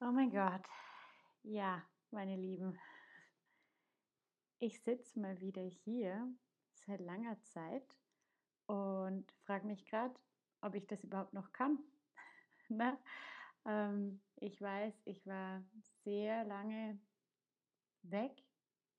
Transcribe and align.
Oh 0.00 0.10
mein 0.10 0.30
Gott. 0.30 0.66
Ja, 1.42 1.82
meine 2.10 2.36
Lieben. 2.36 2.78
Ich 4.58 4.82
sitze 4.82 5.18
mal 5.20 5.40
wieder 5.40 5.62
hier 5.62 6.32
seit 6.86 7.00
langer 7.00 7.40
Zeit 7.42 7.86
und 8.66 9.30
frage 9.44 9.66
mich 9.66 9.84
gerade, 9.86 10.14
ob 10.60 10.74
ich 10.74 10.86
das 10.86 11.04
überhaupt 11.04 11.32
noch 11.32 11.52
kann. 11.52 11.78
Ne? 12.70 12.98
Ähm, 13.66 14.22
ich 14.36 14.58
weiß, 14.58 15.02
ich 15.04 15.26
war 15.26 15.62
sehr 16.02 16.44
lange 16.44 16.98
weg. 18.02 18.42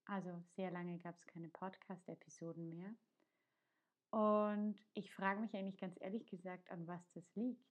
Also 0.06 0.44
sehr 0.56 0.70
lange 0.70 1.00
gab 1.00 1.16
es 1.18 1.26
keine 1.26 1.50
Podcast-Episoden 1.50 2.70
mehr. 2.70 2.96
Und 4.12 4.80
ich 4.94 5.12
frage 5.12 5.42
mich 5.42 5.56
eigentlich 5.56 5.80
ganz 5.80 5.98
ehrlich 6.00 6.28
gesagt, 6.28 6.70
an 6.70 6.86
was 6.86 7.02
das 7.14 7.26
liegt. 7.34 7.66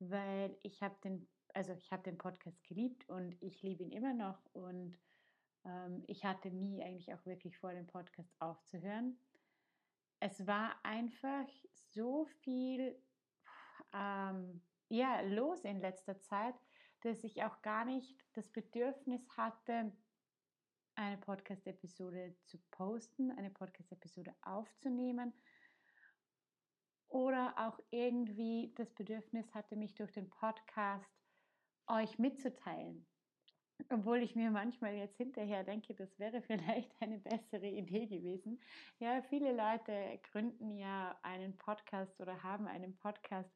Weil 0.00 0.56
ich 0.62 0.82
habe 0.82 0.96
den 1.02 1.28
also 1.54 1.72
ich 1.72 1.90
habe 1.90 2.02
den 2.02 2.18
Podcast 2.18 2.62
geliebt 2.64 3.08
und 3.08 3.36
ich 3.42 3.62
liebe 3.62 3.82
ihn 3.82 3.90
immer 3.90 4.14
noch 4.14 4.38
und 4.52 4.96
ähm, 5.64 6.04
ich 6.06 6.24
hatte 6.24 6.50
nie 6.50 6.82
eigentlich 6.82 7.12
auch 7.12 7.24
wirklich 7.26 7.58
vor, 7.58 7.72
den 7.72 7.86
Podcast 7.86 8.30
aufzuhören. 8.40 9.18
Es 10.20 10.46
war 10.46 10.76
einfach 10.84 11.48
so 11.92 12.26
viel 12.42 12.96
ähm, 13.92 14.62
ja, 14.88 15.20
los 15.22 15.64
in 15.64 15.80
letzter 15.80 16.20
Zeit, 16.20 16.54
dass 17.02 17.24
ich 17.24 17.42
auch 17.44 17.62
gar 17.62 17.84
nicht 17.84 18.24
das 18.34 18.48
Bedürfnis 18.48 19.28
hatte, 19.36 19.92
eine 20.96 21.18
Podcast-Episode 21.18 22.34
zu 22.44 22.58
posten, 22.70 23.30
eine 23.32 23.50
Podcast-Episode 23.50 24.34
aufzunehmen 24.42 25.32
oder 27.08 27.54
auch 27.56 27.78
irgendwie 27.90 28.72
das 28.76 28.90
Bedürfnis 28.94 29.52
hatte, 29.54 29.76
mich 29.76 29.94
durch 29.94 30.12
den 30.12 30.28
Podcast 30.28 31.10
euch 31.86 32.18
mitzuteilen. 32.18 33.06
Obwohl 33.90 34.18
ich 34.22 34.34
mir 34.34 34.50
manchmal 34.50 34.94
jetzt 34.94 35.16
hinterher 35.16 35.64
denke, 35.64 35.94
das 35.94 36.18
wäre 36.18 36.42
vielleicht 36.42 36.90
eine 37.00 37.18
bessere 37.18 37.68
Idee 37.68 38.06
gewesen. 38.06 38.60
Ja, 38.98 39.22
viele 39.22 39.52
Leute 39.52 40.20
gründen 40.30 40.76
ja 40.76 41.18
einen 41.22 41.56
Podcast 41.56 42.20
oder 42.20 42.42
haben 42.42 42.66
einen 42.66 42.96
Podcast, 42.96 43.50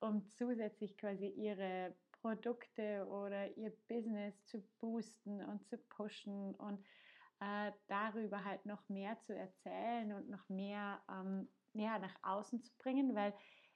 um 0.00 0.26
zusätzlich 0.30 0.96
quasi 0.96 1.26
ihre 1.28 1.94
Produkte 2.12 3.06
oder 3.08 3.56
ihr 3.56 3.72
Business 3.88 4.44
zu 4.46 4.62
boosten 4.78 5.44
und 5.44 5.64
zu 5.66 5.78
pushen 5.78 6.54
und 6.56 6.84
äh, 7.40 7.70
darüber 7.86 8.44
halt 8.44 8.64
noch 8.64 8.88
mehr 8.88 9.20
zu 9.20 9.36
erzählen 9.36 10.12
und 10.12 10.28
noch 10.28 10.48
mehr 10.48 11.02
ähm, 11.10 11.48
ja, 11.78 11.98
nach 11.98 12.14
außen 12.22 12.62
zu 12.62 12.72
bringen, 12.78 13.14
weil 13.14 13.34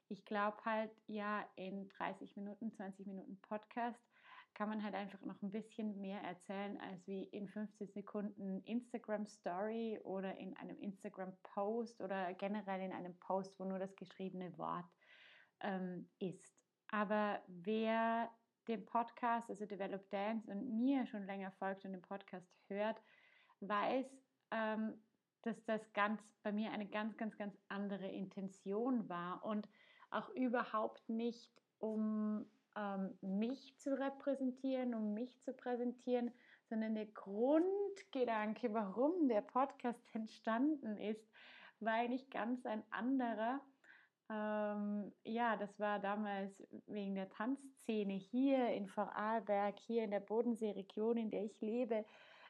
ich 0.08 0.24
glaube 0.24 0.58
halt, 0.64 0.90
ja, 1.06 1.48
in 1.56 1.88
30 1.88 2.36
Minuten, 2.36 2.72
20 2.72 3.06
Minuten 3.06 3.40
Podcast 3.42 4.00
kann 4.54 4.68
man 4.68 4.82
halt 4.82 4.94
einfach 4.94 5.20
noch 5.22 5.40
ein 5.42 5.52
bisschen 5.52 6.00
mehr 6.00 6.20
erzählen 6.22 6.78
als 6.80 7.06
wie 7.06 7.24
in 7.24 7.48
50 7.48 7.92
Sekunden 7.92 8.62
Instagram 8.64 9.26
Story 9.26 10.00
oder 10.02 10.36
in 10.36 10.56
einem 10.56 10.78
Instagram 10.78 11.36
Post 11.42 12.00
oder 12.00 12.34
generell 12.34 12.80
in 12.82 12.92
einem 12.92 13.16
Post, 13.20 13.58
wo 13.58 13.64
nur 13.64 13.78
das 13.78 13.94
geschriebene 13.96 14.56
Wort 14.58 14.86
ähm, 15.60 16.08
ist. 16.18 16.60
Aber 16.88 17.40
wer 17.46 18.30
den 18.66 18.84
Podcast, 18.84 19.48
also 19.48 19.64
Develop 19.64 20.08
Dance 20.10 20.50
und 20.50 20.78
mir 20.78 21.06
schon 21.06 21.24
länger 21.24 21.52
folgt 21.52 21.84
und 21.84 21.92
den 21.92 22.02
Podcast 22.02 22.48
hört, 22.68 23.00
weiß, 23.60 24.06
ähm, 24.50 25.00
dass 25.42 25.62
das 25.64 25.80
ganz 25.92 26.20
bei 26.42 26.52
mir 26.52 26.70
eine 26.72 26.86
ganz, 26.86 27.16
ganz, 27.16 27.36
ganz 27.36 27.56
andere 27.68 28.08
Intention 28.08 29.08
war 29.08 29.44
und 29.44 29.68
auch 30.10 30.28
überhaupt 30.30 31.08
nicht 31.08 31.60
um 31.78 32.46
ähm, 32.76 33.18
mich 33.20 33.76
zu 33.78 33.98
repräsentieren, 33.98 34.94
um 34.94 35.14
mich 35.14 35.40
zu 35.42 35.52
präsentieren, 35.52 36.30
sondern 36.68 36.94
der 36.94 37.06
Grundgedanke, 37.06 38.72
warum 38.72 39.28
der 39.28 39.40
Podcast 39.40 40.00
entstanden 40.12 40.96
ist, 40.96 41.26
war 41.80 41.94
eigentlich 41.94 42.30
ganz 42.30 42.64
ein 42.66 42.84
anderer. 42.90 43.60
Ähm, 44.30 45.12
ja, 45.24 45.56
das 45.56 45.80
war 45.80 45.98
damals 45.98 46.62
wegen 46.86 47.16
der 47.16 47.28
Tanzszene 47.30 48.12
hier 48.12 48.68
in 48.68 48.86
Vorarlberg, 48.86 49.78
hier 49.80 50.04
in 50.04 50.12
der 50.12 50.20
Bodenseeregion, 50.20 51.16
in 51.16 51.30
der 51.30 51.44
ich 51.44 51.60
lebe, 51.60 52.04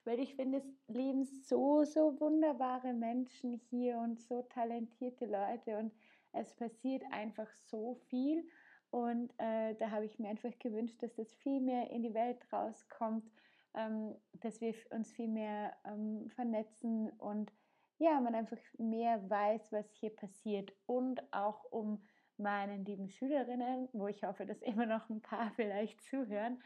weil 0.05 0.21
ich 0.21 0.35
finde, 0.35 0.59
es 0.59 0.67
leben 0.89 1.25
so, 1.25 1.85
so 1.85 2.19
wunderbare 2.21 2.93
Menschen 2.93 3.61
hier 3.71 3.99
und 3.99 4.21
so 4.21 4.43
talentierte 4.43 5.27
Leute 5.27 5.79
und 5.79 5.93
es 6.33 6.55
passiert 6.55 7.03
einfach 7.11 7.51
so 7.53 7.95
viel. 8.09 8.49
Und 8.91 9.33
äh, 9.39 9.75
da 9.75 9.91
habe 9.91 10.05
ich 10.05 10.19
mir 10.19 10.29
einfach 10.29 10.59
gewünscht, 10.59 11.03
dass 11.03 11.15
das 11.15 11.33
viel 11.37 11.61
mehr 11.61 11.91
in 11.91 12.03
die 12.03 12.15
Welt 12.15 12.41
rauskommt, 12.53 13.31
ähm, 13.75 14.17
dass 14.33 14.61
wir 14.61 14.75
uns 14.91 15.13
viel 15.13 15.29
mehr 15.29 15.77
ähm, 15.85 16.29
vernetzen 16.31 17.11
und 17.19 17.53
ja, 17.99 18.19
man 18.19 18.35
einfach 18.35 18.59
mehr 18.79 19.29
weiß, 19.29 19.73
was 19.73 19.93
hier 19.93 20.11
passiert. 20.11 20.73
Und 20.87 21.23
auch 21.33 21.65
um 21.71 22.03
meinen 22.39 22.85
lieben 22.85 23.09
Schülerinnen, 23.11 23.89
wo 23.93 24.09
ich 24.09 24.25
hoffe, 24.25 24.47
dass 24.47 24.63
immer 24.63 24.87
noch 24.87 25.09
ein 25.11 25.21
paar 25.21 25.51
vielleicht 25.57 26.03
zuhören, 26.03 26.61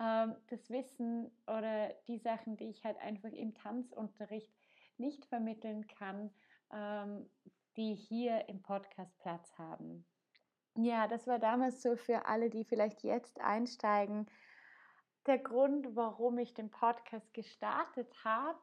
das 0.00 0.70
Wissen 0.70 1.30
oder 1.46 1.92
die 2.08 2.18
Sachen, 2.18 2.56
die 2.56 2.70
ich 2.70 2.84
halt 2.84 2.96
einfach 2.98 3.32
im 3.32 3.54
Tanzunterricht 3.54 4.50
nicht 4.96 5.26
vermitteln 5.26 5.86
kann, 5.86 6.30
ähm, 6.72 7.28
die 7.76 7.94
hier 7.94 8.48
im 8.48 8.62
Podcast 8.62 9.18
Platz 9.18 9.52
haben. 9.58 10.06
Ja, 10.76 11.06
das 11.06 11.26
war 11.26 11.38
damals 11.38 11.82
so 11.82 11.96
für 11.96 12.24
alle, 12.26 12.48
die 12.48 12.64
vielleicht 12.64 13.02
jetzt 13.02 13.40
einsteigen, 13.40 14.26
der 15.26 15.38
Grund, 15.38 15.94
warum 15.94 16.38
ich 16.38 16.54
den 16.54 16.70
Podcast 16.70 17.34
gestartet 17.34 18.12
habe. 18.24 18.58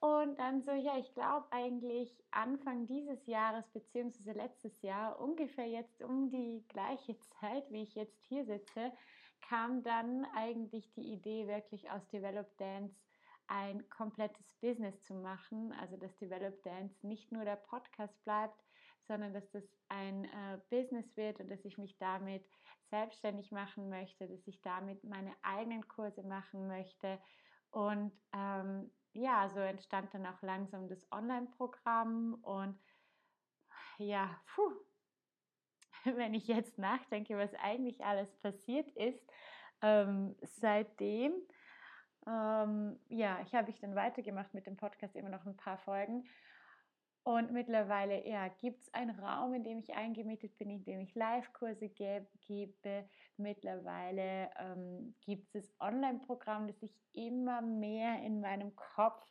Und 0.00 0.38
dann 0.38 0.62
so, 0.62 0.72
ja, 0.72 0.98
ich 0.98 1.12
glaube 1.14 1.46
eigentlich 1.50 2.12
Anfang 2.32 2.86
dieses 2.86 3.26
Jahres 3.26 3.68
beziehungsweise 3.68 4.32
letztes 4.32 4.82
Jahr, 4.82 5.20
ungefähr 5.20 5.68
jetzt 5.68 6.02
um 6.02 6.28
die 6.28 6.64
gleiche 6.68 7.16
Zeit, 7.40 7.70
wie 7.70 7.82
ich 7.82 7.94
jetzt 7.94 8.20
hier 8.24 8.44
sitze, 8.44 8.92
kam 9.48 9.82
dann 9.82 10.24
eigentlich 10.34 10.92
die 10.92 11.12
Idee 11.12 11.46
wirklich 11.46 11.90
aus 11.90 12.06
Develop 12.08 12.56
Dance 12.58 12.94
ein 13.48 13.88
komplettes 13.90 14.52
Business 14.60 15.00
zu 15.04 15.14
machen. 15.14 15.72
Also 15.80 15.96
dass 15.96 16.16
Develop 16.16 16.62
Dance 16.62 17.06
nicht 17.06 17.30
nur 17.32 17.44
der 17.44 17.56
Podcast 17.56 18.22
bleibt, 18.24 18.60
sondern 19.06 19.32
dass 19.32 19.48
das 19.50 19.64
ein 19.88 20.24
äh, 20.24 20.58
Business 20.70 21.16
wird 21.16 21.40
und 21.40 21.50
dass 21.50 21.64
ich 21.64 21.78
mich 21.78 21.96
damit 21.98 22.44
selbstständig 22.90 23.50
machen 23.52 23.88
möchte, 23.88 24.28
dass 24.28 24.46
ich 24.46 24.60
damit 24.62 25.02
meine 25.04 25.34
eigenen 25.42 25.86
Kurse 25.86 26.22
machen 26.22 26.66
möchte. 26.66 27.20
Und 27.70 28.12
ähm, 28.32 28.90
ja, 29.12 29.48
so 29.48 29.60
entstand 29.60 30.12
dann 30.12 30.26
auch 30.26 30.42
langsam 30.42 30.88
das 30.88 31.06
Online-Programm 31.10 32.34
und 32.42 32.78
ja, 33.98 34.40
puh, 34.54 34.72
wenn 36.16 36.34
ich 36.34 36.46
jetzt 36.46 36.78
nachdenke, 36.78 37.36
was 37.36 37.54
eigentlich 37.54 38.04
alles 38.04 38.30
passiert 38.36 38.90
ist 38.92 39.22
ähm, 39.82 40.34
seitdem, 40.42 41.32
ähm, 42.26 42.98
ja, 43.08 43.40
ich 43.44 43.54
habe 43.54 43.70
ich 43.70 43.78
dann 43.80 43.94
weitergemacht 43.94 44.52
mit 44.54 44.66
dem 44.66 44.76
Podcast, 44.76 45.14
immer 45.16 45.28
noch 45.28 45.46
ein 45.46 45.56
paar 45.56 45.78
Folgen. 45.78 46.24
Und 47.22 47.52
mittlerweile 47.52 48.26
ja, 48.26 48.46
gibt 48.48 48.82
es 48.82 48.94
einen 48.94 49.18
Raum, 49.18 49.52
in 49.52 49.64
dem 49.64 49.78
ich 49.78 49.94
eingemietet 49.94 50.56
bin, 50.58 50.70
in 50.70 50.84
dem 50.84 51.00
ich 51.00 51.14
Live-Kurse 51.16 51.88
gebe. 51.88 52.28
Mittlerweile 53.36 54.48
ähm, 54.58 55.14
gibt 55.22 55.52
es 55.54 55.66
das 55.66 55.80
Online-Programm, 55.80 56.68
das 56.68 56.78
sich 56.78 56.96
immer 57.12 57.62
mehr 57.62 58.22
in 58.22 58.40
meinem 58.40 58.76
Kopf 58.76 59.26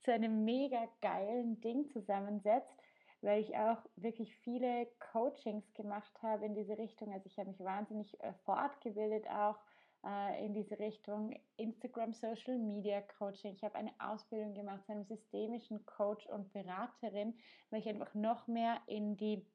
zu 0.00 0.12
einem 0.12 0.44
mega 0.44 0.88
geilen 1.02 1.60
Ding 1.60 1.90
zusammensetzt, 1.90 2.74
weil 3.20 3.40
ich 3.40 3.56
auch 3.56 3.78
wirklich 3.96 4.34
viele 4.36 4.86
Coachings 5.12 5.72
gemacht 5.74 6.12
habe 6.22 6.44
in 6.44 6.54
diese 6.54 6.78
Richtung. 6.78 7.12
Also 7.12 7.26
ich 7.26 7.38
habe 7.38 7.50
mich 7.50 7.60
wahnsinnig 7.60 8.20
äh, 8.20 8.32
fortgebildet 8.44 9.28
auch 9.28 9.58
äh, 10.04 10.44
in 10.44 10.54
diese 10.54 10.78
Richtung 10.78 11.34
Instagram 11.56 12.12
Social 12.12 12.58
Media 12.58 13.00
Coaching. 13.18 13.54
Ich 13.54 13.64
habe 13.64 13.74
eine 13.74 13.92
Ausbildung 13.98 14.54
gemacht 14.54 14.84
zu 14.84 14.92
einem 14.92 15.04
systemischen 15.04 15.84
Coach 15.86 16.26
und 16.26 16.52
Beraterin, 16.52 17.34
weil 17.70 17.80
ich 17.80 17.88
einfach 17.88 18.14
noch 18.14 18.46
mehr 18.46 18.80
in 18.86 19.16
die 19.16 19.46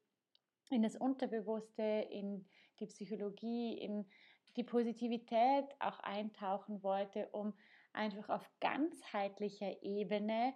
in 0.70 0.82
das 0.82 0.96
Unterbewusste, 0.96 1.82
in 1.82 2.46
die 2.80 2.86
Psychologie, 2.86 3.76
in 3.78 4.06
die 4.56 4.64
Positivität 4.64 5.66
auch 5.80 5.98
eintauchen 6.00 6.82
wollte, 6.82 7.28
um 7.32 7.52
einfach 7.92 8.28
auf 8.28 8.50
ganzheitlicher 8.60 9.82
Ebene 9.82 10.54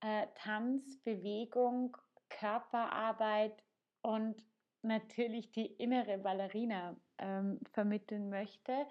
äh, 0.00 0.26
Tanz, 0.34 0.98
Bewegung, 1.02 1.96
Körperarbeit 2.38 3.62
und 4.02 4.42
natürlich 4.82 5.52
die 5.52 5.66
innere 5.66 6.18
Ballerina 6.18 6.96
ähm, 7.18 7.60
vermitteln 7.72 8.30
möchte 8.30 8.86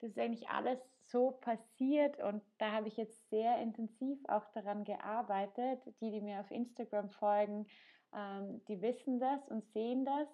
das 0.00 0.10
ist 0.10 0.18
eigentlich 0.18 0.48
alles 0.48 0.78
so 1.06 1.30
passiert 1.30 2.18
und 2.22 2.42
da 2.58 2.72
habe 2.72 2.88
ich 2.88 2.96
jetzt 2.96 3.30
sehr 3.30 3.58
intensiv 3.60 4.18
auch 4.28 4.44
daran 4.52 4.84
gearbeitet. 4.84 5.82
Die, 6.00 6.10
die 6.10 6.20
mir 6.20 6.40
auf 6.40 6.50
Instagram 6.50 7.10
folgen, 7.10 7.66
ähm, 8.14 8.62
die 8.68 8.80
wissen 8.82 9.18
das 9.18 9.48
und 9.48 9.64
sehen 9.72 10.04
das. 10.04 10.28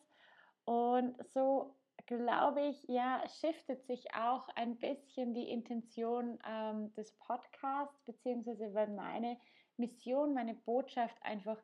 Und 0.64 1.16
so 1.28 1.76
glaube 2.06 2.62
ich, 2.62 2.82
ja, 2.88 3.22
shiftet 3.40 3.86
sich 3.86 4.12
auch 4.14 4.48
ein 4.56 4.76
bisschen 4.78 5.34
die 5.34 5.48
Intention 5.48 6.38
ähm, 6.48 6.92
des 6.94 7.12
Podcasts, 7.18 8.00
beziehungsweise 8.04 8.74
weil 8.74 8.88
meine 8.88 9.38
Mission, 9.76 10.34
meine 10.34 10.54
Botschaft 10.54 11.16
einfach 11.22 11.58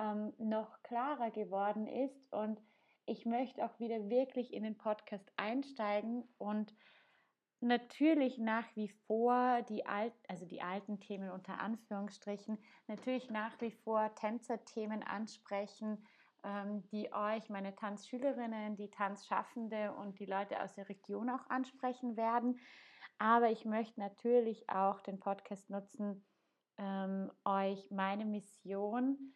ähm, 0.00 0.32
noch 0.38 0.82
klarer 0.82 1.30
geworden 1.30 1.86
ist 1.86 2.32
und 2.32 2.60
ich 3.06 3.26
möchte 3.26 3.64
auch 3.64 3.78
wieder 3.78 4.08
wirklich 4.08 4.52
in 4.52 4.62
den 4.62 4.78
Podcast 4.78 5.30
einsteigen 5.36 6.24
und 6.38 6.74
natürlich 7.60 8.38
nach 8.38 8.64
wie 8.76 8.88
vor 9.06 9.62
die 9.68 9.84
alten, 9.84 10.18
also 10.28 10.46
die 10.46 10.62
alten 10.62 11.00
Themen 11.00 11.30
unter 11.30 11.60
Anführungsstrichen, 11.60 12.58
natürlich 12.86 13.30
nach 13.30 13.60
wie 13.60 13.72
vor 13.72 14.14
Tänzerthemen 14.14 15.02
ansprechen, 15.02 16.06
ähm, 16.42 16.86
die 16.88 17.12
euch, 17.12 17.50
meine 17.50 17.74
Tanzschülerinnen, 17.74 18.76
die 18.76 18.90
Tanzschaffende 18.90 19.92
und 19.92 20.18
die 20.18 20.26
Leute 20.26 20.62
aus 20.62 20.72
der 20.74 20.88
Region 20.88 21.28
auch 21.28 21.50
ansprechen 21.50 22.16
werden. 22.16 22.58
Aber 23.18 23.50
ich 23.50 23.66
möchte 23.66 24.00
natürlich 24.00 24.70
auch 24.70 25.00
den 25.02 25.20
Podcast 25.20 25.68
nutzen, 25.68 26.24
ähm, 26.78 27.30
euch 27.44 27.90
meine 27.90 28.24
Mission, 28.24 29.34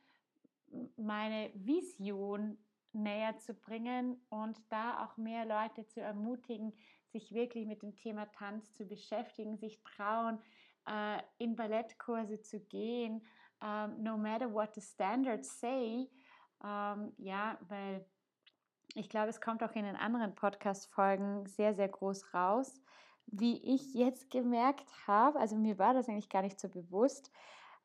meine 0.97 1.51
Vision 1.55 2.59
näher 2.93 3.37
zu 3.39 3.55
bringen 3.55 4.21
und 4.29 4.61
da 4.71 5.05
auch 5.05 5.17
mehr 5.17 5.45
Leute 5.45 5.87
zu 5.87 6.01
ermutigen, 6.01 6.73
sich 7.09 7.33
wirklich 7.33 7.67
mit 7.67 7.83
dem 7.83 7.97
Thema 7.97 8.27
Tanz 8.33 8.73
zu 8.73 8.87
beschäftigen, 8.87 9.57
sich 9.57 9.83
trauen, 9.83 10.39
äh, 10.87 11.21
in 11.39 11.57
Ballettkurse 11.57 12.41
zu 12.41 12.61
gehen, 12.61 13.25
ähm, 13.63 14.03
no 14.03 14.17
matter 14.17 14.53
what 14.53 14.75
the 14.75 14.81
standards 14.81 15.61
say. 15.61 16.09
Ähm, 16.63 17.13
ja, 17.19 17.59
weil 17.69 18.05
ich 18.95 19.09
glaube, 19.09 19.29
es 19.29 19.41
kommt 19.41 19.63
auch 19.63 19.73
in 19.73 19.85
den 19.85 19.97
anderen 19.97 20.35
Podcast-Folgen 20.35 21.47
sehr, 21.47 21.75
sehr 21.75 21.89
groß 21.89 22.33
raus. 22.33 22.81
Wie 23.27 23.75
ich 23.75 23.95
jetzt 23.95 24.31
gemerkt 24.31 24.87
habe, 25.07 25.39
also 25.41 25.57
mir 25.57 25.79
war 25.79 25.95
das 25.95 26.09
eigentlich 26.09 26.29
gar 26.29 26.43
nicht 26.43 26.61
so 26.61 26.69
bewusst. 26.69 27.33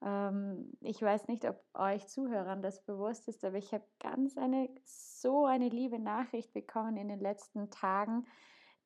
Ähm, 0.02 0.72
ich 0.82 1.02
weiß 1.02 1.28
nicht, 1.28 1.46
ob 1.46 1.64
euch 1.74 2.08
Zuhörern 2.08 2.62
das 2.62 2.84
bewusst 2.86 3.28
ist, 3.28 3.44
aber 3.44 3.58
ich 3.58 3.74
habe 3.74 3.86
ganz 4.00 4.38
eine, 4.38 4.70
so 4.86 5.46
eine 5.46 5.70
liebe 5.70 6.00
Nachricht 6.00 6.54
bekommen 6.54 6.98
in 6.98 7.10
den 7.10 7.20
letzten 7.20 7.70
Tagen 7.70 8.26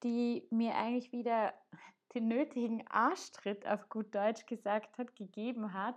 die 0.04 0.48
mir 0.52 0.76
eigentlich 0.76 1.12
wieder 1.12 1.54
den 2.14 2.28
nötigen 2.28 2.86
Arschtritt 2.88 3.66
auf 3.66 3.90
gut 3.90 4.14
Deutsch 4.14 4.46
gesagt 4.46 4.98
hat, 4.98 5.16
gegeben 5.16 5.74
hat, 5.74 5.96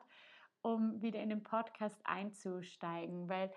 um 0.63 1.03
wieder 1.03 1.21
in 1.21 1.29
den 1.29 1.43
Podcast 1.43 2.01
einzusteigen. 2.05 3.29
Weil, 3.29 3.53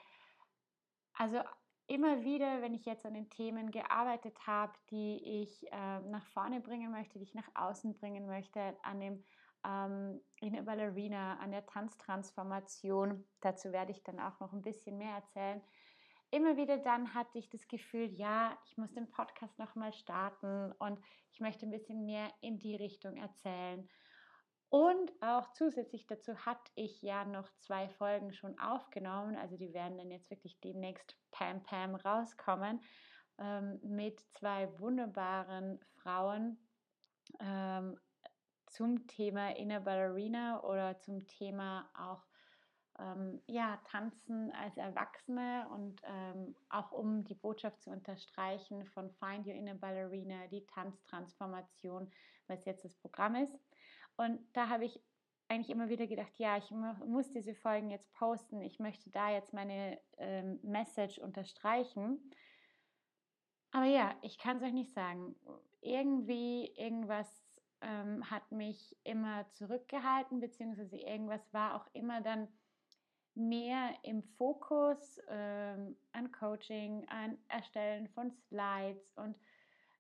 also 1.14 1.40
immer 1.88 2.24
wieder, 2.24 2.62
wenn 2.62 2.74
ich 2.74 2.86
jetzt 2.86 3.06
an 3.06 3.14
den 3.14 3.30
Themen 3.30 3.72
gearbeitet 3.72 4.36
habe, 4.46 4.74
die 4.90 5.42
ich 5.42 5.72
äh, 5.72 6.00
nach 6.02 6.26
vorne 6.28 6.60
bringen 6.60 6.92
möchte, 6.92 7.18
die 7.20 7.24
ich 7.24 7.36
nach 7.36 7.50
außen 7.56 7.94
bringen 7.94 8.28
möchte, 8.28 8.76
an 8.84 9.00
dem 9.00 9.24
ähm, 9.66 10.22
in 10.40 10.54
der 10.54 10.62
Ballerina, 10.62 11.38
an 11.38 11.52
der 11.52 11.66
Tanztransformation, 11.66 13.26
dazu 13.42 13.72
werde 13.72 13.92
ich 13.92 14.04
dann 14.04 14.20
auch 14.20 14.40
noch 14.40 14.54
ein 14.54 14.62
bisschen 14.62 14.98
mehr 14.98 15.16
erzählen, 15.16 15.62
immer 16.32 16.58
wieder 16.58 16.78
dann 16.78 17.14
hatte 17.14 17.40
ich 17.40 17.50
das 17.50 17.68
Gefühl, 17.68 18.06
ja, 18.12 18.58
ich 18.66 18.78
muss 18.78 18.94
den 18.94 19.10
Podcast 19.10 19.58
nochmal 19.58 19.94
starten 19.94 20.72
und 20.74 21.00
ich 21.32 21.40
möchte 21.40 21.66
ein 21.66 21.72
bisschen 21.72 22.06
mehr 22.06 22.32
in 22.42 22.60
die 22.60 22.76
Richtung 22.76 23.18
erzählen. 23.18 23.88
Und 24.70 25.12
auch 25.22 25.52
zusätzlich 25.54 26.06
dazu 26.06 26.38
hatte 26.46 26.72
ich 26.76 27.02
ja 27.02 27.26
noch 27.26 27.50
zwei 27.58 27.90
Folgen 27.90 28.34
schon 28.34 28.58
aufgenommen, 28.60 29.36
also 29.36 29.58
die 29.58 29.74
werden 29.74 29.98
dann 29.98 30.12
jetzt 30.12 30.30
wirklich 30.30 30.60
demnächst 30.60 31.18
Pam 31.32 31.64
Pam 31.64 31.96
rauskommen, 31.96 32.80
ähm, 33.40 33.80
mit 33.82 34.20
zwei 34.30 34.70
wunderbaren 34.80 35.80
Frauen 35.96 36.60
ähm, 37.40 38.00
zum 38.70 39.08
Thema 39.08 39.56
Inner 39.56 39.80
Ballerina 39.80 40.64
oder 40.64 41.00
zum 41.00 41.28
Thema 41.28 41.90
auch 41.94 42.26
ähm, 43.00 43.42
ja, 43.48 43.78
Tanzen 43.86 44.52
als 44.52 44.78
Erwachsene 44.78 45.68
und 45.70 46.02
ähm, 46.04 46.56
auch 46.70 46.92
um 46.92 47.24
die 47.24 47.36
Botschaft 47.36 47.82
zu 47.82 47.90
unterstreichen 47.90 48.86
von 48.86 49.10
Find 49.12 49.48
Your 49.48 49.54
Inner 49.54 49.76
Ballerina, 49.76 50.48
die 50.48 50.66
Tanztransformation, 50.66 52.12
was 52.48 52.66
jetzt 52.66 52.84
das 52.86 52.96
Programm 52.96 53.36
ist. 53.36 53.58
Und 54.18 54.40
da 54.54 54.68
habe 54.68 54.86
ich 54.86 55.02
eigentlich 55.48 55.70
immer 55.70 55.90
wieder 55.90 56.08
gedacht, 56.08 56.38
ja, 56.38 56.58
ich 56.58 56.70
muss 56.72 57.32
diese 57.32 57.56
Folgen 57.56 57.90
jetzt 57.90 58.12
posten, 58.14 58.62
ich 58.62 58.80
möchte 58.80 59.10
da 59.10 59.32
jetzt 59.32 59.54
meine 59.54 60.00
ähm, 60.18 60.60
Message 60.62 61.18
unterstreichen. 61.18 62.32
Aber 63.72 63.86
ja, 63.86 64.16
ich 64.22 64.38
kann 64.38 64.58
es 64.58 64.64
euch 64.64 64.74
nicht 64.74 64.94
sagen. 64.94 65.36
Irgendwie, 65.82 66.72
irgendwas 66.76 67.49
ähm, 67.82 68.30
hat 68.30 68.52
mich 68.52 68.96
immer 69.04 69.50
zurückgehalten, 69.52 70.40
beziehungsweise 70.40 70.98
irgendwas 70.98 71.54
war 71.54 71.76
auch 71.76 71.88
immer 71.94 72.22
dann 72.22 72.48
mehr 73.36 73.94
im 74.04 74.24
Fokus 74.24 75.20
ähm, 75.30 75.96
an 76.12 76.32
Coaching, 76.32 77.08
an 77.08 77.38
Erstellen 77.48 78.08
von 78.10 78.32
Slides 78.32 79.14
und 79.16 79.38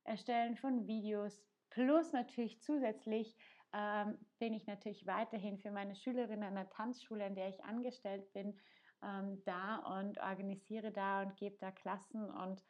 Erstellen 0.03 0.57
von 0.57 0.87
Videos. 0.87 1.41
Plus 1.69 2.11
natürlich 2.11 2.59
zusätzlich 2.61 3.35
ähm, 3.73 4.17
bin 4.39 4.53
ich 4.53 4.65
natürlich 4.65 5.05
weiterhin 5.05 5.59
für 5.59 5.71
meine 5.71 5.95
Schülerinnen 5.95 6.43
an 6.43 6.55
der 6.55 6.69
Tanzschule, 6.69 7.27
in 7.27 7.35
der 7.35 7.49
ich 7.49 7.63
angestellt 7.63 8.31
bin, 8.33 8.59
ähm, 9.03 9.41
da 9.45 9.77
und 9.99 10.19
organisiere 10.19 10.91
da 10.91 11.21
und 11.21 11.35
gebe 11.37 11.57
da 11.59 11.71
Klassen 11.71 12.29
und 12.29 12.63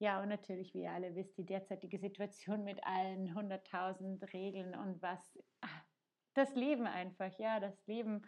ja, 0.00 0.22
und 0.22 0.30
natürlich, 0.30 0.72
wie 0.72 0.82
ihr 0.84 0.92
alle 0.92 1.14
wisst, 1.14 1.36
die 1.36 1.44
derzeitige 1.44 1.98
Situation 1.98 2.64
mit 2.64 2.82
allen 2.84 3.28
100.000 3.36 4.32
Regeln 4.32 4.74
und 4.74 5.02
was, 5.02 5.38
ach, 5.60 5.84
das 6.32 6.54
Leben 6.54 6.86
einfach, 6.86 7.38
ja, 7.38 7.60
das 7.60 7.86
Leben 7.86 8.22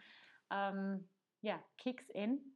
ähm, 0.51 1.09
ja, 1.41 1.63
kicks 1.79 2.07
in. 2.09 2.55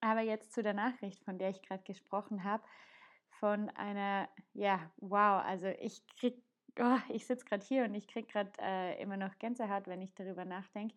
Aber 0.00 0.20
jetzt 0.20 0.52
zu 0.52 0.62
der 0.62 0.72
Nachricht, 0.72 1.24
von 1.24 1.40
der 1.40 1.50
ich 1.50 1.62
gerade 1.62 1.82
gesprochen 1.82 2.44
habe, 2.44 2.62
von 3.40 3.70
einer, 3.70 4.28
ja, 4.52 4.88
wow, 4.98 5.42
also 5.44 5.66
ich 5.66 6.06
krieg, 6.06 6.40
oh, 6.78 6.98
ich 7.08 7.26
sitze 7.26 7.44
gerade 7.44 7.66
hier 7.66 7.84
und 7.84 7.94
ich 7.94 8.06
kriege 8.06 8.28
gerade 8.28 8.52
äh, 8.60 9.02
immer 9.02 9.16
noch 9.16 9.36
Gänsehaut, 9.40 9.88
wenn 9.88 10.00
ich 10.00 10.14
darüber 10.14 10.44
nachdenke, 10.44 10.94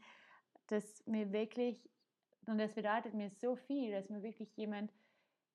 dass 0.67 1.03
mir 1.07 1.31
wirklich, 1.31 1.89
und 2.45 2.59
das 2.59 2.75
bedeutet 2.75 3.15
mir 3.15 3.31
so 3.31 3.55
viel, 3.55 3.91
dass 3.91 4.09
mir 4.09 4.21
wirklich 4.21 4.55
jemand 4.57 4.93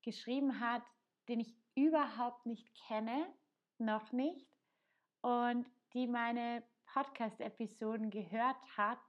geschrieben 0.03 0.59
hat, 0.59 0.83
den 1.29 1.39
ich 1.39 1.55
überhaupt 1.77 2.47
nicht 2.47 2.75
kenne, 2.89 3.27
noch 3.79 4.11
nicht, 4.11 4.51
und 5.21 5.67
die 5.93 6.07
meine 6.07 6.63
Podcast-Episoden 6.87 8.11
gehört 8.11 8.57
hat 8.77 9.01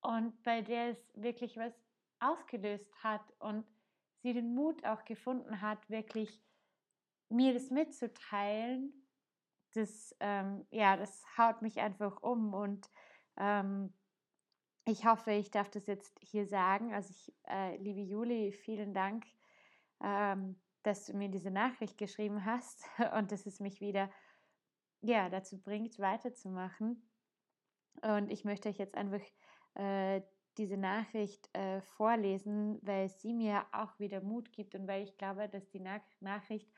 und 0.00 0.42
bei 0.42 0.62
der 0.62 0.90
es 0.90 1.12
wirklich 1.14 1.56
was 1.56 1.72
ausgelöst 2.20 2.92
hat 3.02 3.32
und 3.38 3.66
sie 4.22 4.32
den 4.32 4.54
Mut 4.54 4.84
auch 4.84 5.04
gefunden 5.04 5.60
hat, 5.60 5.88
wirklich 5.90 6.42
mir 7.28 7.54
das 7.54 7.70
mitzuteilen, 7.70 8.92
das, 9.74 10.14
ähm, 10.20 10.66
ja, 10.70 10.96
das 10.96 11.24
haut 11.36 11.62
mich 11.62 11.80
einfach 11.80 12.22
um 12.22 12.54
und 12.54 12.90
ähm, 13.36 13.92
ich 14.86 15.04
hoffe, 15.04 15.32
ich 15.32 15.50
darf 15.50 15.68
das 15.68 15.86
jetzt 15.86 16.16
hier 16.20 16.46
sagen. 16.46 16.94
Also 16.94 17.10
ich, 17.10 17.34
äh, 17.48 17.76
liebe 17.78 18.00
Juli, 18.00 18.52
vielen 18.52 18.94
Dank, 18.94 19.26
ähm, 20.00 20.60
dass 20.86 21.06
du 21.06 21.14
mir 21.14 21.28
diese 21.28 21.50
Nachricht 21.50 21.98
geschrieben 21.98 22.44
hast 22.44 22.84
und 23.18 23.32
dass 23.32 23.46
es 23.46 23.60
mich 23.60 23.80
wieder 23.80 24.10
ja, 25.02 25.28
dazu 25.28 25.60
bringt, 25.60 25.98
weiterzumachen. 25.98 27.08
Und 28.02 28.30
ich 28.30 28.44
möchte 28.44 28.68
euch 28.68 28.78
jetzt 28.78 28.96
einfach 28.96 29.22
äh, 29.74 30.22
diese 30.58 30.76
Nachricht 30.76 31.54
äh, 31.54 31.80
vorlesen, 31.82 32.78
weil 32.82 33.08
sie 33.08 33.32
mir 33.32 33.66
auch 33.72 33.98
wieder 33.98 34.20
Mut 34.20 34.52
gibt 34.52 34.74
und 34.74 34.86
weil 34.86 35.02
ich 35.02 35.16
glaube, 35.16 35.48
dass 35.48 35.68
die 35.68 35.80
Nach 35.80 36.00
Nachricht 36.20 36.70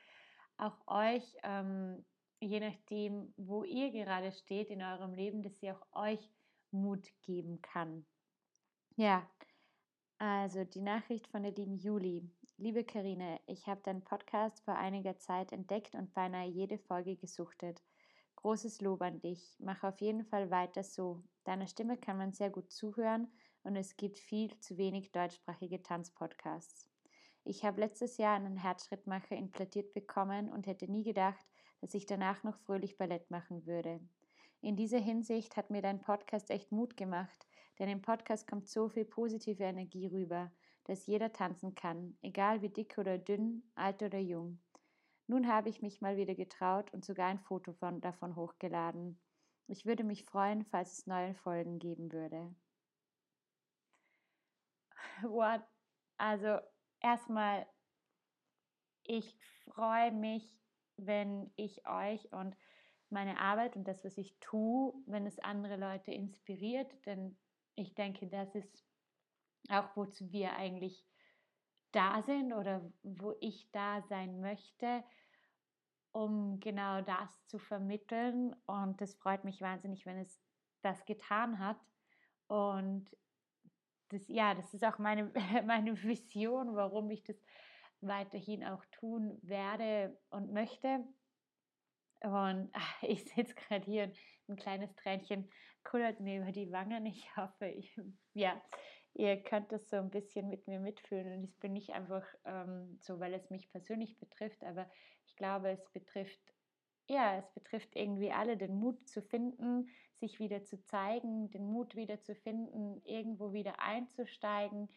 auch 0.57 0.75
euch, 0.87 1.37
ähm, 1.43 2.05
je 2.41 2.59
nachdem, 2.59 3.33
wo 3.37 3.63
ihr 3.63 3.91
gerade 3.91 4.31
steht 4.31 4.69
in 4.69 4.81
eurem 4.81 5.13
Leben, 5.13 5.41
dass 5.41 5.57
sie 5.59 5.71
auch 5.71 5.85
euch 5.93 6.29
Mut 6.71 7.07
geben 7.21 7.61
kann. 7.61 8.05
Ja, 8.95 9.29
also 10.17 10.65
die 10.65 10.81
Nachricht 10.81 11.27
von 11.27 11.43
der 11.43 11.53
lieben 11.53 11.77
Juli. 11.77 12.29
Liebe 12.61 12.83
Karine, 12.83 13.39
ich 13.45 13.67
habe 13.67 13.79
deinen 13.83 14.03
Podcast 14.03 14.59
vor 14.65 14.75
einiger 14.75 15.17
Zeit 15.17 15.53
entdeckt 15.53 15.95
und 15.95 16.13
beinahe 16.13 16.45
jede 16.45 16.77
Folge 16.77 17.15
gesuchtet. 17.15 17.81
Großes 18.35 18.81
Lob 18.81 19.01
an 19.01 19.21
dich. 19.21 19.55
Mach 19.59 19.81
auf 19.83 20.01
jeden 20.01 20.25
Fall 20.25 20.51
weiter 20.51 20.83
so. 20.83 21.23
Deiner 21.45 21.67
Stimme 21.67 21.95
kann 21.95 22.17
man 22.17 22.33
sehr 22.33 22.49
gut 22.49 22.69
zuhören 22.69 23.31
und 23.63 23.77
es 23.77 23.95
gibt 23.95 24.19
viel 24.19 24.59
zu 24.59 24.77
wenig 24.77 25.13
deutschsprachige 25.13 25.81
Tanzpodcasts. 25.81 26.89
Ich 27.45 27.63
habe 27.63 27.79
letztes 27.79 28.17
Jahr 28.17 28.35
einen 28.35 28.57
Herzschrittmacher 28.57 29.37
implantiert 29.37 29.93
bekommen 29.93 30.49
und 30.49 30.67
hätte 30.67 30.91
nie 30.91 31.05
gedacht, 31.05 31.45
dass 31.79 31.93
ich 31.93 32.07
danach 32.07 32.43
noch 32.43 32.57
fröhlich 32.57 32.97
Ballett 32.97 33.31
machen 33.31 33.65
würde. 33.67 34.01
In 34.59 34.75
dieser 34.75 34.99
Hinsicht 34.99 35.55
hat 35.55 35.69
mir 35.69 35.81
dein 35.81 36.01
Podcast 36.01 36.51
echt 36.51 36.73
Mut 36.73 36.97
gemacht, 36.97 37.47
denn 37.79 37.87
im 37.87 38.01
Podcast 38.01 38.49
kommt 38.49 38.67
so 38.67 38.89
viel 38.89 39.05
positive 39.05 39.63
Energie 39.63 40.07
rüber, 40.07 40.51
dass 40.89 41.05
jeder 41.05 41.31
tanzen 41.31 41.75
kann, 41.75 42.17
egal 42.23 42.63
wie 42.63 42.69
dick 42.69 42.97
oder 42.97 43.19
dünn, 43.19 43.61
alt 43.75 44.01
oder 44.01 44.17
jung. 44.17 44.59
Nun 45.27 45.47
habe 45.47 45.69
ich 45.69 45.83
mich 45.83 46.01
mal 46.01 46.17
wieder 46.17 46.33
getraut 46.33 46.91
und 46.91 47.05
sogar 47.05 47.27
ein 47.27 47.37
Foto 47.37 47.73
von, 47.73 48.01
davon 48.01 48.35
hochgeladen. 48.35 49.21
Ich 49.67 49.85
würde 49.85 50.03
mich 50.03 50.25
freuen, 50.25 50.65
falls 50.65 50.93
es 50.93 51.05
neue 51.05 51.35
Folgen 51.35 51.77
geben 51.77 52.11
würde. 52.11 52.55
What? 55.21 55.61
Also 56.17 56.57
erstmal, 57.01 57.67
ich 59.03 59.37
freue 59.65 60.11
mich, 60.11 60.59
wenn 60.97 61.51
ich 61.55 61.87
euch 61.87 62.33
und 62.33 62.57
meine 63.11 63.39
Arbeit 63.39 63.75
und 63.75 63.87
das, 63.87 64.03
was 64.03 64.17
ich 64.17 64.35
tue, 64.39 64.95
wenn 65.05 65.27
es 65.27 65.37
andere 65.37 65.75
Leute 65.75 66.11
inspiriert, 66.11 67.05
denn 67.05 67.37
ich 67.75 67.93
denke, 67.93 68.25
das 68.25 68.55
ist 68.55 68.83
auch, 69.69 69.95
wozu 69.95 70.31
wir 70.31 70.55
eigentlich 70.55 71.05
da 71.91 72.21
sind 72.21 72.53
oder 72.53 72.91
wo 73.03 73.35
ich 73.39 73.69
da 73.71 74.01
sein 74.03 74.39
möchte, 74.41 75.03
um 76.11 76.59
genau 76.59 77.01
das 77.01 77.45
zu 77.47 77.59
vermitteln. 77.59 78.55
Und 78.65 79.01
das 79.01 79.15
freut 79.15 79.43
mich 79.43 79.61
wahnsinnig, 79.61 80.05
wenn 80.05 80.17
es 80.17 80.41
das 80.81 81.05
getan 81.05 81.59
hat. 81.59 81.79
Und 82.47 83.15
das, 84.09 84.27
ja, 84.27 84.53
das 84.55 84.73
ist 84.73 84.83
auch 84.83 84.97
meine, 84.97 85.31
meine 85.65 86.01
Vision, 86.03 86.75
warum 86.75 87.09
ich 87.09 87.23
das 87.23 87.41
weiterhin 88.01 88.63
auch 88.63 88.83
tun 88.91 89.37
werde 89.41 90.17
und 90.29 90.51
möchte. 90.51 91.05
Und 92.21 92.69
ach, 92.73 92.97
ich 93.03 93.25
sitze 93.25 93.55
gerade 93.55 93.85
hier 93.85 94.03
und 94.03 94.17
ein 94.49 94.55
kleines 94.55 94.93
Tränchen 94.95 95.49
kullert 95.83 96.19
mir 96.19 96.41
über 96.41 96.51
die 96.51 96.71
Wangen. 96.71 97.05
Ich 97.05 97.35
hoffe, 97.35 97.67
ich, 97.67 97.97
ja, 98.33 98.61
ihr 99.13 99.37
könnt 99.41 99.71
das 99.71 99.89
so 99.89 99.97
ein 99.97 100.09
bisschen 100.09 100.49
mit 100.49 100.67
mir 100.67 100.79
mitfühlen. 100.79 101.39
Und 101.39 101.43
es 101.43 101.55
bin 101.57 101.73
nicht 101.73 101.91
einfach 101.91 102.25
ähm, 102.45 102.97
so, 103.01 103.19
weil 103.19 103.33
es 103.33 103.49
mich 103.49 103.69
persönlich 103.69 104.17
betrifft, 104.19 104.63
aber 104.63 104.89
ich 105.25 105.35
glaube, 105.35 105.69
es 105.69 105.89
betrifft, 105.91 106.39
ja, 107.07 107.37
es 107.37 107.49
betrifft 107.51 107.95
irgendwie 107.95 108.31
alle, 108.31 108.57
den 108.57 108.75
Mut 108.75 109.07
zu 109.07 109.21
finden, 109.21 109.89
sich 110.19 110.39
wieder 110.39 110.63
zu 110.63 110.83
zeigen, 110.83 111.49
den 111.51 111.65
Mut 111.65 111.95
wieder 111.95 112.21
zu 112.21 112.35
finden, 112.35 113.01
irgendwo 113.05 113.53
wieder 113.53 113.79
einzusteigen, 113.79 114.89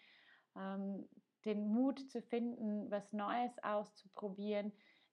ähm, 0.56 1.08
den 1.44 1.68
Mut 1.68 2.10
zu 2.10 2.22
finden, 2.22 2.90
was 2.90 3.12
Neues 3.12 3.58
auszuprobieren, 3.62 4.72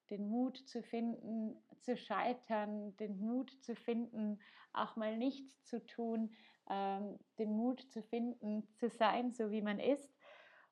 den 0.09 0.27
Mut 0.27 0.57
zu 0.57 0.81
finden, 0.83 1.55
zu 1.81 1.95
scheitern, 1.95 2.95
den 2.97 3.19
Mut 3.19 3.51
zu 3.63 3.75
finden, 3.75 4.39
auch 4.73 4.95
mal 4.95 5.17
nichts 5.17 5.63
zu 5.63 5.85
tun, 5.85 6.33
ähm, 6.69 7.19
den 7.37 7.51
Mut 7.51 7.81
zu 7.91 8.01
finden, 8.03 8.67
zu 8.75 8.89
sein, 8.89 9.31
so 9.31 9.51
wie 9.51 9.61
man 9.61 9.79
ist. 9.79 10.13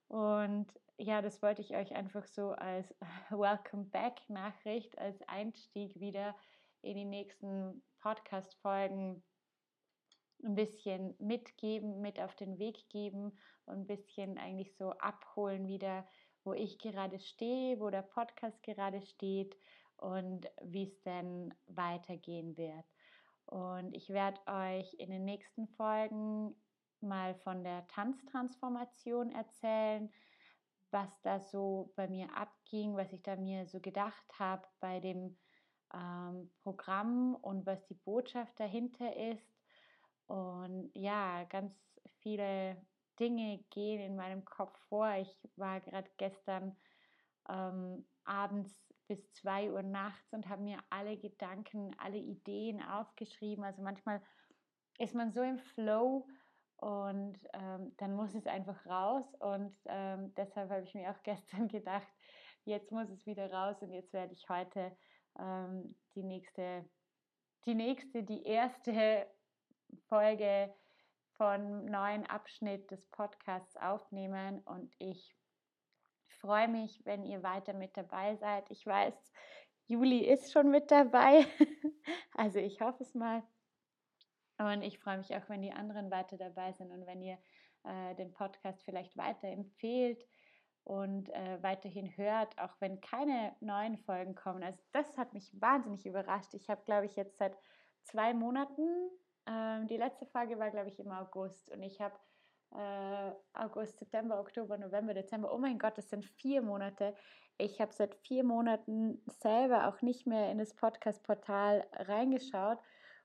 Und 0.07 0.67
ja, 0.97 1.21
das 1.21 1.41
wollte 1.41 1.61
ich 1.61 1.75
euch 1.75 1.93
einfach 1.93 2.25
so 2.25 2.51
als 2.51 2.93
Welcome 3.29 3.85
Back 3.85 4.21
Nachricht, 4.29 4.97
als 4.97 5.21
Einstieg 5.27 5.99
wieder 5.99 6.35
in 6.81 6.95
die 6.95 7.05
nächsten 7.05 7.83
Podcast-Folgen 7.99 9.23
ein 10.43 10.55
bisschen 10.55 11.15
mitgeben, 11.19 12.01
mit 12.01 12.19
auf 12.19 12.35
den 12.35 12.59
Weg 12.59 12.89
geben 12.89 13.37
und 13.65 13.79
ein 13.79 13.87
bisschen 13.87 14.37
eigentlich 14.37 14.75
so 14.75 14.91
abholen 14.91 15.67
wieder, 15.67 16.07
wo 16.43 16.53
ich 16.53 16.77
gerade 16.77 17.19
stehe, 17.19 17.79
wo 17.79 17.89
der 17.89 18.03
Podcast 18.03 18.61
gerade 18.63 19.01
steht 19.01 19.57
und 19.97 20.47
wie 20.61 20.83
es 20.83 21.01
denn 21.01 21.53
weitergehen 21.67 22.55
wird. 22.55 22.85
Und 23.47 23.93
ich 23.93 24.09
werde 24.09 24.39
euch 24.45 24.93
in 24.95 25.09
den 25.09 25.23
nächsten 25.25 25.67
Folgen 25.69 26.53
mal 26.99 27.33
von 27.35 27.63
der 27.63 27.87
Tanztransformation 27.87 29.31
erzählen, 29.31 30.11
was 30.91 31.21
da 31.21 31.39
so 31.39 31.93
bei 31.95 32.07
mir 32.07 32.35
abging, 32.35 32.95
was 32.95 33.11
ich 33.13 33.23
da 33.23 33.35
mir 33.35 33.65
so 33.65 33.79
gedacht 33.79 34.25
habe 34.37 34.67
bei 34.79 34.99
dem 34.99 35.37
ähm, 35.93 36.51
Programm 36.63 37.35
und 37.35 37.65
was 37.65 37.85
die 37.85 37.93
Botschaft 37.93 38.59
dahinter 38.59 39.15
ist. 39.15 39.57
Und 40.27 40.91
ja, 40.93 41.45
ganz 41.45 41.73
viele 42.19 42.85
Dinge 43.19 43.63
gehen 43.69 44.01
in 44.01 44.15
meinem 44.15 44.43
Kopf 44.43 44.77
vor. 44.89 45.09
Ich 45.15 45.33
war 45.55 45.79
gerade 45.79 46.09
gestern 46.17 46.75
ähm, 47.49 48.05
abends 48.25 48.86
bis 49.07 49.31
2 49.33 49.71
Uhr 49.71 49.83
nachts 49.83 50.33
und 50.33 50.49
habe 50.49 50.61
mir 50.61 50.79
alle 50.89 51.17
Gedanken, 51.17 51.95
alle 51.97 52.17
Ideen 52.17 52.81
aufgeschrieben. 52.81 53.63
Also 53.63 53.81
manchmal 53.81 54.21
ist 54.99 55.15
man 55.15 55.31
so 55.31 55.41
im 55.41 55.59
Flow 55.59 56.27
und 56.77 57.39
ähm, 57.53 57.93
dann 57.97 58.15
muss 58.15 58.35
es 58.35 58.45
einfach 58.47 58.85
raus. 58.85 59.25
Und 59.39 59.75
ähm, 59.85 60.33
deshalb 60.35 60.69
habe 60.69 60.83
ich 60.83 60.93
mir 60.93 61.11
auch 61.11 61.23
gestern 61.23 61.67
gedacht, 61.67 62.07
jetzt 62.65 62.91
muss 62.91 63.09
es 63.09 63.25
wieder 63.25 63.51
raus 63.51 63.81
und 63.81 63.91
jetzt 63.91 64.13
werde 64.13 64.33
ich 64.33 64.47
heute 64.49 64.95
ähm, 65.39 65.95
die 66.15 66.23
nächste, 66.23 66.87
die 67.65 67.75
nächste, 67.75 68.23
die 68.23 68.43
erste 68.43 69.27
Folge 70.07 70.73
von 71.37 71.85
neuen 71.85 72.25
Abschnitt 72.25 72.89
des 72.91 73.05
Podcasts 73.07 73.77
aufnehmen 73.77 74.59
und 74.61 74.93
ich 74.99 75.35
freue 76.39 76.67
mich, 76.67 77.01
wenn 77.05 77.23
ihr 77.23 77.43
weiter 77.43 77.73
mit 77.73 77.95
dabei 77.97 78.35
seid. 78.35 78.69
Ich 78.71 78.85
weiß, 78.85 79.13
Juli 79.87 80.19
ist 80.19 80.51
schon 80.51 80.69
mit 80.69 80.91
dabei, 80.91 81.45
also 82.33 82.59
ich 82.59 82.81
hoffe 82.81 83.03
es 83.03 83.13
mal. 83.13 83.43
Und 84.57 84.81
ich 84.81 84.99
freue 84.99 85.17
mich 85.17 85.35
auch, 85.35 85.47
wenn 85.49 85.61
die 85.61 85.71
anderen 85.71 86.09
weiter 86.09 86.37
dabei 86.37 86.71
sind 86.73 86.91
und 86.91 87.05
wenn 87.05 87.21
ihr 87.21 87.37
äh, 87.83 88.15
den 88.15 88.33
Podcast 88.33 88.83
vielleicht 88.83 89.15
weiter 89.15 89.47
empfehlt 89.47 90.25
und 90.83 91.29
äh, 91.29 91.61
weiterhin 91.61 92.15
hört, 92.17 92.57
auch 92.59 92.75
wenn 92.79 92.99
keine 93.01 93.55
neuen 93.59 93.97
Folgen 93.97 94.33
kommen. 94.33 94.63
Also 94.63 94.81
das 94.93 95.17
hat 95.17 95.33
mich 95.33 95.51
wahnsinnig 95.61 96.05
überrascht. 96.05 96.53
Ich 96.53 96.69
habe, 96.69 96.81
glaube 96.85 97.05
ich, 97.05 97.15
jetzt 97.15 97.37
seit 97.37 97.55
zwei 98.01 98.33
Monaten 98.33 99.09
ähm, 99.47 99.87
die 99.87 99.97
letzte 99.97 100.25
Folge 100.25 100.59
war, 100.59 100.71
glaube 100.71 100.89
ich, 100.89 100.99
im 100.99 101.11
August 101.11 101.71
und 101.71 101.81
ich 101.81 102.01
habe 102.01 102.15
äh, 102.75 103.31
August, 103.53 103.99
September, 103.99 104.39
Oktober, 104.39 104.77
November, 104.77 105.13
Dezember. 105.13 105.53
Oh 105.53 105.57
mein 105.57 105.79
Gott, 105.79 105.97
das 105.97 106.09
sind 106.09 106.25
vier 106.25 106.61
Monate. 106.61 107.15
Ich 107.57 107.81
habe 107.81 107.93
seit 107.93 108.15
vier 108.15 108.43
Monaten 108.43 109.21
selber 109.41 109.87
auch 109.87 110.01
nicht 110.01 110.27
mehr 110.27 110.51
in 110.51 110.59
das 110.59 110.75
Podcast-Portal 110.75 111.87
reingeschaut 111.93 112.79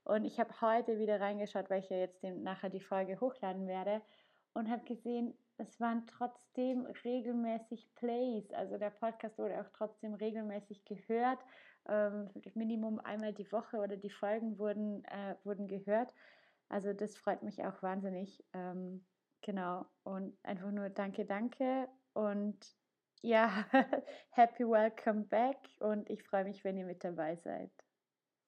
und 0.04 0.24
ich 0.24 0.40
habe 0.40 0.60
heute 0.60 0.98
wieder 0.98 1.20
reingeschaut, 1.20 1.70
weil 1.70 1.80
ich 1.80 1.90
ja 1.90 1.98
jetzt 1.98 2.22
den, 2.22 2.42
nachher 2.42 2.70
die 2.70 2.80
Folge 2.80 3.20
hochladen 3.20 3.66
werde 3.66 4.00
und 4.54 4.70
habe 4.70 4.84
gesehen, 4.84 5.34
es 5.58 5.80
waren 5.80 6.06
trotzdem 6.06 6.86
regelmäßig 7.04 7.94
Plays. 7.94 8.50
Also 8.52 8.78
der 8.78 8.90
Podcast 8.90 9.38
wurde 9.38 9.60
auch 9.60 9.68
trotzdem 9.72 10.14
regelmäßig 10.14 10.84
gehört. 10.84 11.38
Ähm, 11.88 12.30
Minimum 12.54 13.00
einmal 13.00 13.32
die 13.32 13.50
Woche 13.52 13.78
oder 13.78 13.96
die 13.96 14.10
Folgen 14.10 14.58
wurden, 14.58 15.04
äh, 15.04 15.36
wurden 15.44 15.68
gehört. 15.68 16.12
Also 16.68 16.92
das 16.92 17.16
freut 17.16 17.42
mich 17.42 17.64
auch 17.64 17.82
wahnsinnig. 17.82 18.44
Ähm, 18.54 19.04
genau. 19.42 19.86
Und 20.02 20.36
einfach 20.42 20.70
nur 20.70 20.90
danke, 20.90 21.24
danke. 21.24 21.88
Und 22.14 22.58
ja, 23.22 23.66
happy 24.30 24.64
welcome 24.64 25.24
back. 25.24 25.56
Und 25.80 26.08
ich 26.10 26.22
freue 26.22 26.44
mich, 26.44 26.64
wenn 26.64 26.76
ihr 26.76 26.86
mit 26.86 27.04
dabei 27.04 27.36
seid. 27.36 27.70